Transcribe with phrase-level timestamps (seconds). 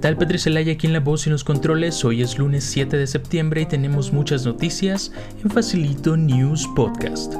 [0.00, 2.04] tal Petri Celaya aquí en la voz y los controles?
[2.06, 5.12] Hoy es lunes 7 de septiembre y tenemos muchas noticias
[5.44, 7.34] en Facilito News Podcast.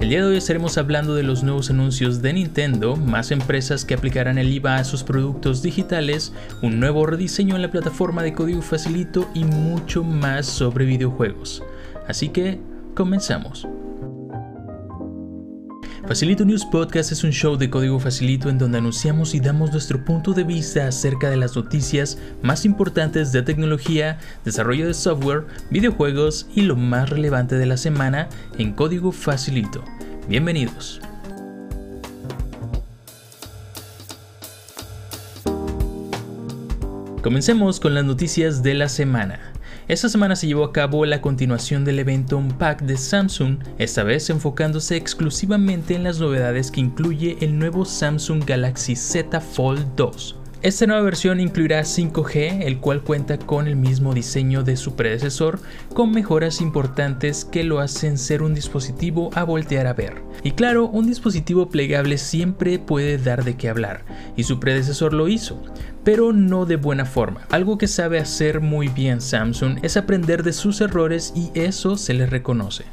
[0.00, 3.94] El día de hoy estaremos hablando de los nuevos anuncios de Nintendo, más empresas que
[3.94, 8.60] aplicarán el IVA a sus productos digitales, un nuevo rediseño en la plataforma de código
[8.60, 11.62] Facilito y mucho más sobre videojuegos.
[12.06, 12.60] Así que,
[12.94, 13.66] comenzamos.
[16.08, 20.02] Facilito News Podcast es un show de código facilito en donde anunciamos y damos nuestro
[20.06, 26.46] punto de vista acerca de las noticias más importantes de tecnología, desarrollo de software, videojuegos
[26.54, 29.84] y lo más relevante de la semana en código facilito.
[30.30, 31.02] Bienvenidos.
[37.22, 39.52] Comencemos con las noticias de la semana.
[39.88, 44.28] Esta semana se llevó a cabo la continuación del evento Unpack de Samsung, esta vez
[44.28, 50.36] enfocándose exclusivamente en las novedades que incluye el nuevo Samsung Galaxy Z Fold 2.
[50.60, 55.60] Esta nueva versión incluirá 5G, el cual cuenta con el mismo diseño de su predecesor,
[55.94, 60.22] con mejoras importantes que lo hacen ser un dispositivo a voltear a ver.
[60.42, 64.04] Y claro, un dispositivo plegable siempre puede dar de qué hablar,
[64.36, 65.62] y su predecesor lo hizo
[66.08, 67.42] pero no de buena forma.
[67.50, 72.14] Algo que sabe hacer muy bien Samsung es aprender de sus errores y eso se
[72.14, 72.84] le reconoce.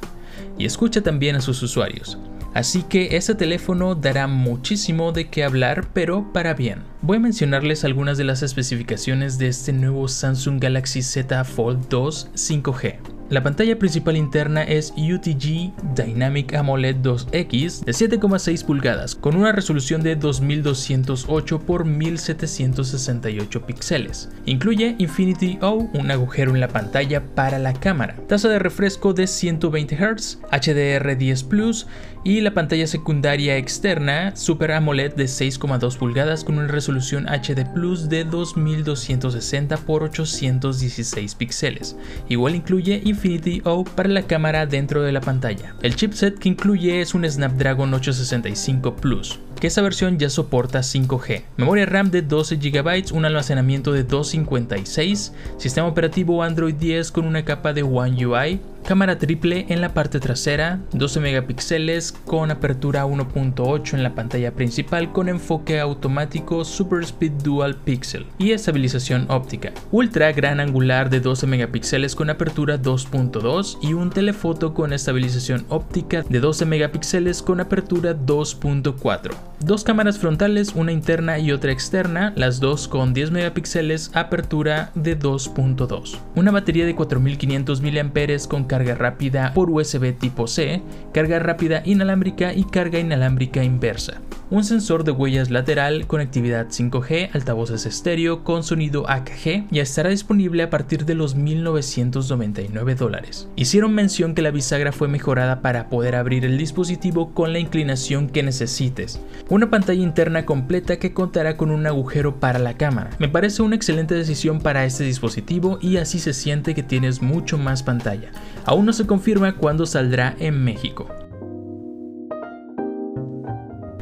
[0.58, 2.18] Y escucha también a sus usuarios.
[2.56, 6.84] Así que ese teléfono dará muchísimo de qué hablar, pero para bien.
[7.02, 12.32] Voy a mencionarles algunas de las especificaciones de este nuevo Samsung Galaxy Z Fold 2
[12.34, 13.15] 5G.
[13.28, 20.04] La pantalla principal interna es UTG Dynamic AMOLED 2X de 7,6 pulgadas con una resolución
[20.04, 24.30] de 2208 x 1768 píxeles.
[24.46, 29.26] Incluye Infinity O, un agujero en la pantalla para la cámara, tasa de refresco de
[29.26, 31.88] 120 Hz, HDR10 Plus
[32.24, 38.08] y la pantalla secundaria externa Super AMOLED de 6,2 pulgadas con una resolución HD Plus
[38.08, 41.96] de 2260 x 816 píxeles.
[42.30, 45.76] Igual incluye Infinity O para la cámara dentro de la pantalla.
[45.82, 51.44] El chipset que incluye es un Snapdragon 865 Plus, esa versión ya soporta 5G.
[51.58, 57.46] Memoria RAM de 12 GB, un almacenamiento de 256, sistema operativo Android 10 con una
[57.46, 63.96] capa de One UI, Cámara triple en la parte trasera, 12 megapíxeles con apertura 1.8
[63.96, 69.72] en la pantalla principal con enfoque automático Super Speed Dual Pixel y estabilización óptica.
[69.92, 76.22] Ultra gran angular de 12 megapíxeles con apertura 2.2 y un telefoto con estabilización óptica
[76.22, 79.55] de 12 megapíxeles con apertura 2.4.
[79.60, 85.18] Dos cámaras frontales, una interna y otra externa, las dos con 10 megapíxeles, apertura de
[85.18, 86.18] 2.2.
[86.36, 90.82] Una batería de 4500 mAh con carga rápida por USB tipo C,
[91.14, 97.86] carga rápida inalámbrica y carga inalámbrica inversa un sensor de huellas lateral, conectividad 5G, altavoces
[97.86, 103.48] estéreo con sonido AKG y estará disponible a partir de los 1999 dólares.
[103.56, 108.30] Hicieron mención que la bisagra fue mejorada para poder abrir el dispositivo con la inclinación
[108.30, 109.20] que necesites.
[109.50, 113.10] Una pantalla interna completa que contará con un agujero para la cámara.
[113.20, 117.58] Me parece una excelente decisión para este dispositivo y así se siente que tienes mucho
[117.58, 118.32] más pantalla.
[118.66, 121.25] Aún no se confirma cuándo saldrá en México.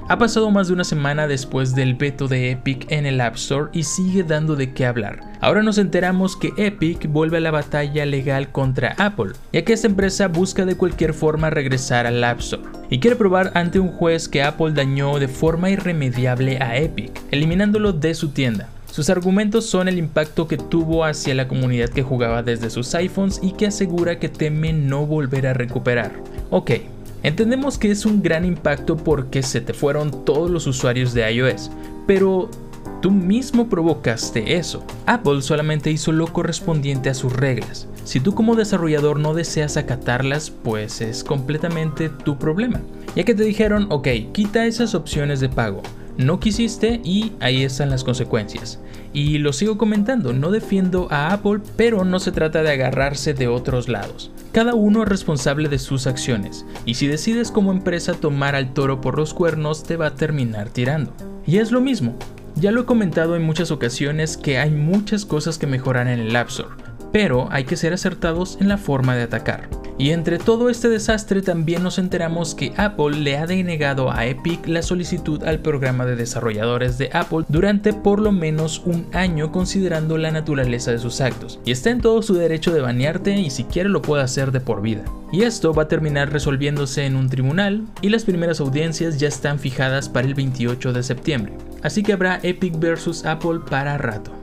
[0.09, 3.69] Ha pasado más de una semana después del veto de Epic en el App Store
[3.71, 5.21] y sigue dando de qué hablar.
[5.39, 9.87] Ahora nos enteramos que Epic vuelve a la batalla legal contra Apple, ya que esta
[9.87, 14.27] empresa busca de cualquier forma regresar al App Store y quiere probar ante un juez
[14.27, 18.67] que Apple dañó de forma irremediable a Epic, eliminándolo de su tienda.
[18.93, 23.39] Sus argumentos son el impacto que tuvo hacia la comunidad que jugaba desde sus iPhones
[23.41, 26.11] y que asegura que teme no volver a recuperar.
[26.51, 26.71] Ok,
[27.23, 31.71] Entendemos que es un gran impacto porque se te fueron todos los usuarios de iOS,
[32.05, 32.49] pero
[33.01, 34.83] tú mismo provocaste eso.
[35.05, 37.87] Apple solamente hizo lo correspondiente a sus reglas.
[38.03, 42.81] Si tú como desarrollador no deseas acatarlas, pues es completamente tu problema.
[43.15, 45.81] Ya que te dijeron, ok, quita esas opciones de pago.
[46.17, 48.79] No quisiste y ahí están las consecuencias.
[49.13, 53.47] Y lo sigo comentando, no defiendo a Apple, pero no se trata de agarrarse de
[53.47, 54.32] otros lados.
[54.53, 59.01] Cada uno es responsable de sus acciones, y si decides como empresa tomar al toro
[59.01, 61.11] por los cuernos, te va a terminar tirando.
[61.43, 62.15] Y es lo mismo,
[62.53, 66.35] ya lo he comentado en muchas ocasiones que hay muchas cosas que mejorar en el
[66.35, 66.49] App
[67.11, 69.69] pero hay que ser acertados en la forma de atacar.
[69.97, 74.67] Y entre todo este desastre también nos enteramos que Apple le ha denegado a Epic
[74.67, 80.17] la solicitud al programa de desarrolladores de Apple durante por lo menos un año considerando
[80.17, 81.59] la naturaleza de sus actos.
[81.65, 84.59] Y está en todo su derecho de banearte y si quiere lo puede hacer de
[84.59, 85.03] por vida.
[85.31, 89.59] Y esto va a terminar resolviéndose en un tribunal y las primeras audiencias ya están
[89.59, 91.53] fijadas para el 28 de septiembre.
[91.81, 94.42] así que habrá Epic vs Apple para rato.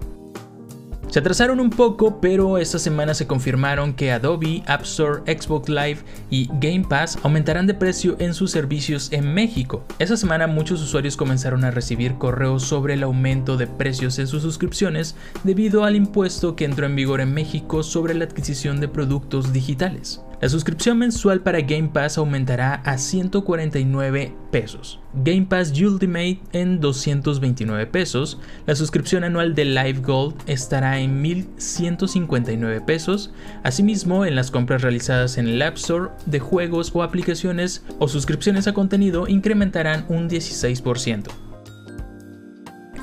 [1.10, 5.98] Se atrasaron un poco, pero esta semana se confirmaron que Adobe, App Store, Xbox Live
[6.30, 9.82] y Game Pass aumentarán de precio en sus servicios en México.
[9.98, 14.42] Esta semana muchos usuarios comenzaron a recibir correos sobre el aumento de precios en sus
[14.42, 19.52] suscripciones debido al impuesto que entró en vigor en México sobre la adquisición de productos
[19.52, 20.20] digitales.
[20.40, 24.98] La suscripción mensual para Game Pass aumentará a 149 pesos.
[25.12, 28.40] Game Pass Ultimate en 229 pesos.
[28.64, 33.34] La suscripción anual de Live Gold estará en 1159 pesos.
[33.64, 38.66] Asimismo, en las compras realizadas en el App Store de juegos o aplicaciones o suscripciones
[38.66, 41.49] a contenido incrementarán un 16%.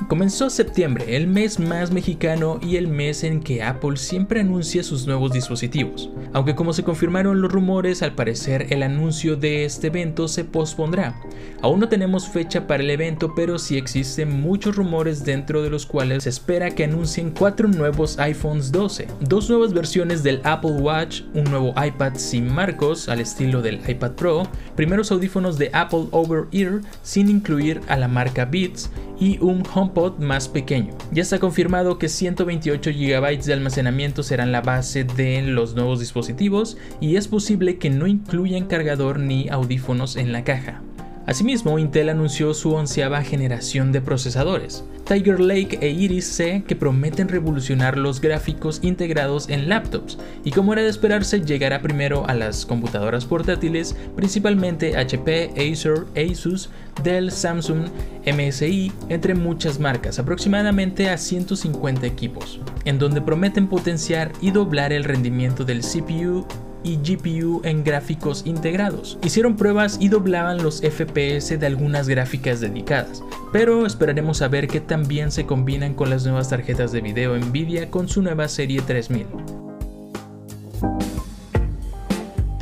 [0.08, 5.06] Comenzó septiembre, el mes más mexicano y el mes en que Apple siempre anuncia sus
[5.06, 6.08] nuevos dispositivos.
[6.32, 11.20] Aunque como se confirmaron los rumores, al parecer el anuncio de este evento se pospondrá.
[11.60, 15.84] Aún no tenemos fecha para el evento, pero sí existen muchos rumores dentro de los
[15.84, 21.20] cuales se espera que anuncien cuatro nuevos iPhones 12, dos nuevas versiones del Apple Watch,
[21.34, 24.42] un nuevo iPad sin marcos al estilo del iPad Pro,
[24.74, 30.18] primeros audífonos de Apple Over Ear sin incluir a la marca Beats y un HomePod
[30.18, 30.90] más pequeño.
[31.12, 36.76] Ya está confirmado que 128 GB de almacenamiento serán la base de los nuevos dispositivos
[37.00, 40.82] y es posible que no incluyan cargador ni audífonos en la caja.
[41.28, 47.28] Asimismo, Intel anunció su onceava generación de procesadores, Tiger Lake e Iris C, que prometen
[47.28, 52.64] revolucionar los gráficos integrados en laptops, y como era de esperarse, llegará primero a las
[52.64, 56.70] computadoras portátiles, principalmente HP, Acer, Asus,
[57.04, 57.88] Dell, Samsung,
[58.24, 65.04] MSI, entre muchas marcas, aproximadamente a 150 equipos, en donde prometen potenciar y doblar el
[65.04, 66.46] rendimiento del CPU
[66.82, 69.18] y GPU en gráficos integrados.
[69.22, 73.22] Hicieron pruebas y doblaban los FPS de algunas gráficas dedicadas,
[73.52, 77.90] pero esperaremos a ver que también se combinan con las nuevas tarjetas de video Nvidia
[77.90, 79.26] con su nueva serie 3000.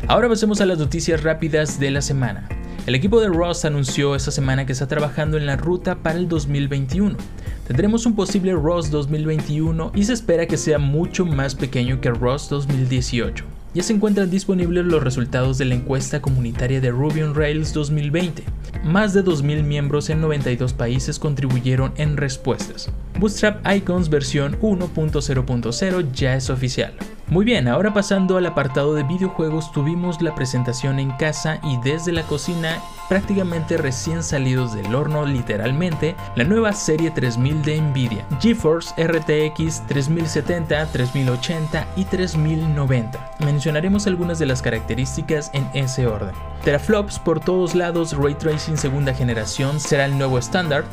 [0.08, 2.48] Ahora pasemos a las noticias rápidas de la semana.
[2.86, 6.28] El equipo de Ross anunció esta semana que está trabajando en la ruta para el
[6.28, 7.16] 2021.
[7.66, 12.48] Tendremos un posible Ross 2021 y se espera que sea mucho más pequeño que Ross
[12.48, 17.74] 2018 ya se encuentran disponibles los resultados de la encuesta comunitaria de Ruby on Rails
[17.74, 18.42] 2020.
[18.84, 22.90] Más de 2.000 miembros en 92 países contribuyeron en respuestas.
[23.18, 26.92] Bootstrap Icons versión 1.0.0 ya es oficial.
[27.28, 32.12] Muy bien, ahora pasando al apartado de videojuegos, tuvimos la presentación en casa y desde
[32.12, 38.94] la cocina, prácticamente recién salidos del horno literalmente, la nueva serie 3000 de Nvidia, GeForce
[39.02, 43.30] RTX 3070, 3080 y 3090.
[43.40, 46.34] Mencionaremos algunas de las características en ese orden.
[46.64, 50.84] Teraflops por todos lados, Ray Tracing segunda generación será el nuevo estándar,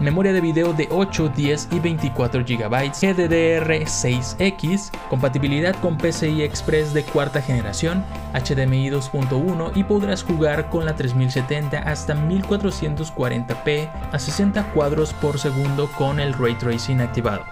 [0.00, 7.04] memoria de video de 8, 10 y 24 GB, GDDR6X, compatibilidad con PCI Express de
[7.04, 15.12] cuarta generación, HDMI 2.1 y podrás jugar con la 3070 hasta 1440p a 60 cuadros
[15.14, 17.44] por segundo con el ray tracing activado.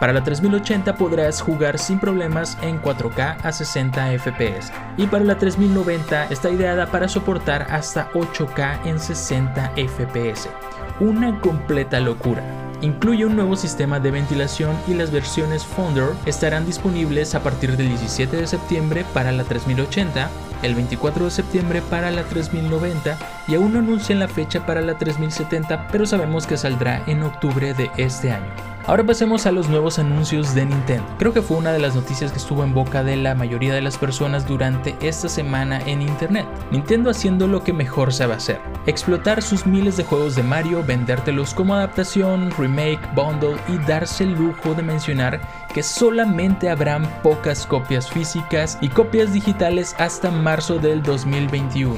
[0.00, 5.36] Para la 3080 podrás jugar sin problemas en 4K a 60 FPS y para la
[5.36, 10.48] 3090 está ideada para soportar hasta 8K en 60 FPS
[11.00, 12.42] una completa locura.
[12.80, 17.88] Incluye un nuevo sistema de ventilación y las versiones Founder estarán disponibles a partir del
[17.88, 20.30] 17 de septiembre para la 3080,
[20.62, 24.96] el 24 de septiembre para la 3090 y aún no anuncian la fecha para la
[24.96, 28.77] 3070, pero sabemos que saldrá en octubre de este año.
[28.88, 31.04] Ahora pasemos a los nuevos anuncios de Nintendo.
[31.18, 33.82] Creo que fue una de las noticias que estuvo en boca de la mayoría de
[33.82, 36.46] las personas durante esta semana en internet.
[36.70, 38.62] Nintendo haciendo lo que mejor sabe hacer.
[38.86, 44.32] Explotar sus miles de juegos de Mario, vendértelos como adaptación, remake, bundle y darse el
[44.32, 45.38] lujo de mencionar
[45.74, 51.94] que solamente habrán pocas copias físicas y copias digitales hasta marzo del 2021.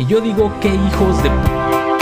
[0.00, 1.93] Y yo digo que hijos de...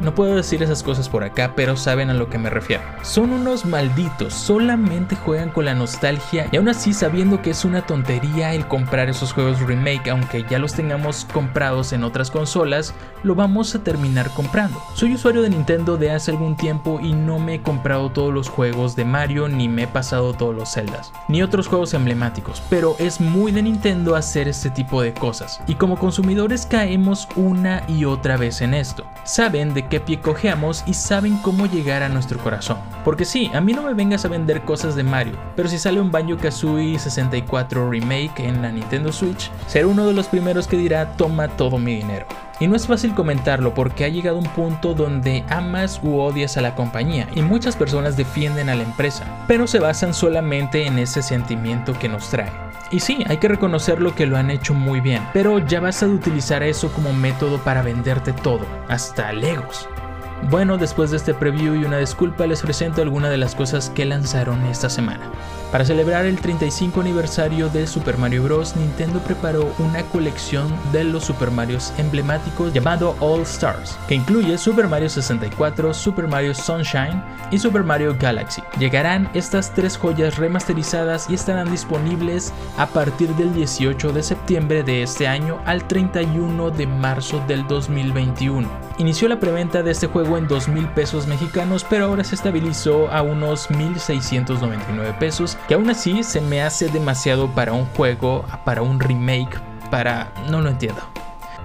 [0.00, 2.82] No puedo decir esas cosas por acá, pero saben a lo que me refiero.
[3.02, 7.84] Son unos malditos, solamente juegan con la nostalgia y aún así sabiendo que es una
[7.84, 13.34] tontería el comprar esos juegos remake, aunque ya los tengamos comprados en otras consolas, lo
[13.34, 14.82] vamos a terminar comprando.
[14.94, 18.48] Soy usuario de Nintendo de hace algún tiempo y no me he comprado todos los
[18.48, 22.96] juegos de Mario ni me he pasado todos los Zeldas, ni otros juegos emblemáticos, pero
[22.98, 28.06] es muy de Nintendo hacer este tipo de cosas y como consumidores caemos una y
[28.06, 29.04] otra vez en esto.
[29.24, 32.78] Saben de qué pie cojeamos y saben cómo llegar a nuestro corazón.
[33.04, 36.00] Porque sí, a mí no me vengas a vender cosas de Mario, pero si sale
[36.00, 40.78] un Banjo Kazooie 64 Remake en la Nintendo Switch, seré uno de los primeros que
[40.78, 42.26] dirá toma todo mi dinero.
[42.60, 46.60] Y no es fácil comentarlo porque ha llegado un punto donde amas u odias a
[46.60, 51.22] la compañía y muchas personas defienden a la empresa, pero se basan solamente en ese
[51.22, 52.69] sentimiento que nos trae.
[52.92, 56.08] Y sí, hay que reconocerlo que lo han hecho muy bien, pero ya vas a
[56.08, 59.88] utilizar eso como método para venderte todo, hasta Legos.
[60.50, 64.04] Bueno, después de este preview y una disculpa les presento algunas de las cosas que
[64.04, 65.30] lanzaron esta semana.
[65.70, 71.24] Para celebrar el 35 aniversario de Super Mario Bros., Nintendo preparó una colección de los
[71.24, 77.22] Super Marios emblemáticos llamado All Stars, que incluye Super Mario 64, Super Mario Sunshine
[77.52, 78.62] y Super Mario Galaxy.
[78.80, 85.04] Llegarán estas tres joyas remasterizadas y estarán disponibles a partir del 18 de septiembre de
[85.04, 88.68] este año al 31 de marzo del 2021.
[88.98, 93.22] Inició la preventa de este juego en 2.000 pesos mexicanos, pero ahora se estabilizó a
[93.22, 99.00] unos 1.699 pesos que aún así se me hace demasiado para un juego, para un
[99.00, 100.32] remake, para...
[100.48, 101.02] no lo entiendo.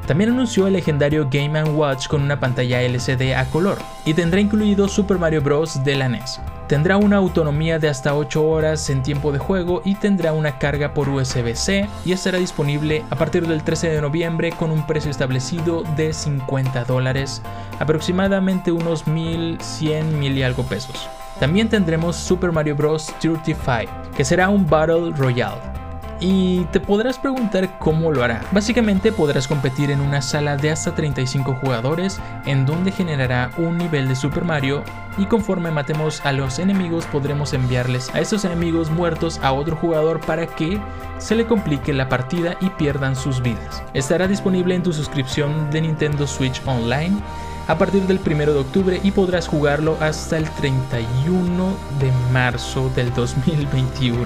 [0.08, 4.88] También anunció el legendario Game⁇ Watch con una pantalla LCD a color y tendrá incluido
[4.88, 5.84] Super Mario Bros.
[5.84, 6.40] de la NES.
[6.68, 10.94] Tendrá una autonomía de hasta 8 horas en tiempo de juego y tendrá una carga
[10.94, 15.84] por USB-C y estará disponible a partir del 13 de noviembre con un precio establecido
[15.96, 17.42] de 50 dólares,
[17.80, 21.10] aproximadamente unos 1100 mil y algo pesos.
[21.39, 23.13] También tendremos Super Mario Bros.
[23.20, 25.75] 35, que será un Battle Royale.
[26.22, 28.42] Y te podrás preguntar cómo lo hará.
[28.51, 34.08] Básicamente podrás competir en una sala de hasta 35 jugadores en donde generará un nivel
[34.08, 34.84] de Super Mario
[35.18, 40.22] y conforme matemos a los enemigos podremos enviarles a estos enemigos muertos a otro jugador
[40.22, 40.80] para que
[41.18, 43.84] se le complique la partida y pierdan sus vidas.
[43.94, 47.18] Estará disponible en tu suscripción de Nintendo Switch Online
[47.67, 53.13] a partir del 1 de octubre y podrás jugarlo hasta el 31 de marzo del
[53.13, 54.25] 2021.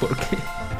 [0.00, 0.38] ¿Por qué?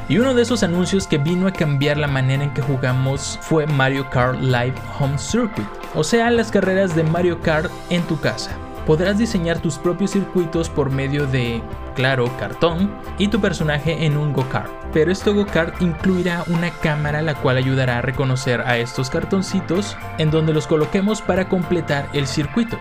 [0.09, 3.65] Y uno de esos anuncios que vino a cambiar la manera en que jugamos fue
[3.67, 8.51] Mario Kart Live Home Circuit, o sea, las carreras de Mario Kart en tu casa
[8.85, 11.61] podrás diseñar tus propios circuitos por medio de,
[11.95, 14.71] claro, cartón y tu personaje en un go-kart.
[14.91, 20.31] Pero este go-kart incluirá una cámara la cual ayudará a reconocer a estos cartoncitos en
[20.31, 22.77] donde los coloquemos para completar el circuito.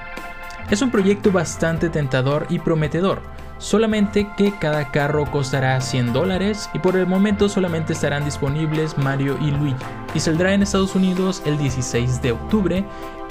[0.71, 3.21] Es un proyecto bastante tentador y prometedor,
[3.59, 9.37] solamente que cada carro costará 100 dólares y por el momento solamente estarán disponibles Mario
[9.41, 9.77] y Luigi
[10.15, 12.85] y saldrá en Estados Unidos el 16 de octubre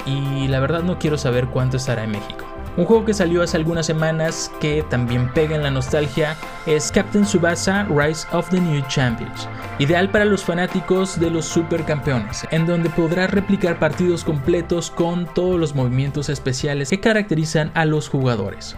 [0.06, 2.41] y la verdad no quiero saber cuánto estará en México.
[2.78, 7.26] Un juego que salió hace algunas semanas que también pega en la nostalgia es Captain
[7.26, 12.90] Subasa Rise of the New Champions, ideal para los fanáticos de los supercampeones, en donde
[12.90, 18.78] podrás replicar partidos completos con todos los movimientos especiales que caracterizan a los jugadores.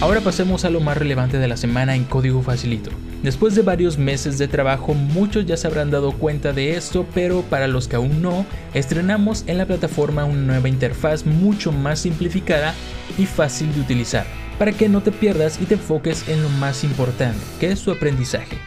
[0.00, 2.90] Ahora pasemos a lo más relevante de la semana en código facilito.
[3.22, 7.42] Después de varios meses de trabajo, muchos ya se habrán dado cuenta de esto, pero
[7.42, 12.74] para los que aún no, estrenamos en la plataforma una nueva interfaz mucho más simplificada
[13.16, 14.26] y fácil de utilizar,
[14.58, 17.92] para que no te pierdas y te enfoques en lo más importante, que es tu
[17.92, 18.58] aprendizaje.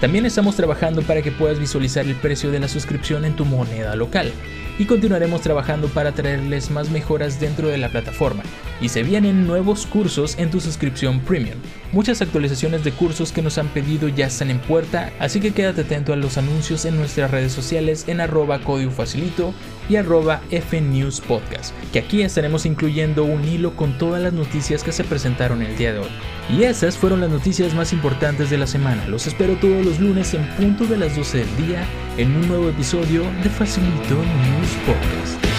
[0.00, 3.96] También estamos trabajando para que puedas visualizar el precio de la suscripción en tu moneda
[3.96, 4.30] local
[4.78, 8.44] y continuaremos trabajando para traerles más mejoras dentro de la plataforma.
[8.80, 11.58] Y se vienen nuevos cursos en tu suscripción premium.
[11.92, 15.82] Muchas actualizaciones de cursos que nos han pedido ya están en puerta, así que quédate
[15.82, 19.54] atento a los anuncios en nuestras redes sociales en arroba código facilito
[19.88, 25.04] y arroba fnewspodcast, que aquí estaremos incluyendo un hilo con todas las noticias que se
[25.04, 26.08] presentaron el día de hoy.
[26.50, 29.06] Y esas fueron las noticias más importantes de la semana.
[29.06, 31.84] Los espero todos los lunes en punto de las 12 del día
[32.16, 35.53] en un nuevo episodio de Facilito News Podcast.